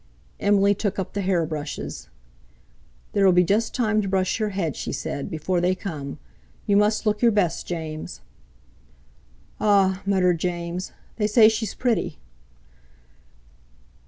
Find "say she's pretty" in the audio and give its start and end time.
11.27-12.17